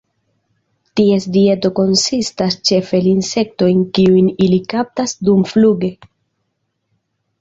[0.99, 3.69] Ties dieto konsistas ĉefe el insektoj
[3.99, 5.93] kiujn ili kaptas dumfluge.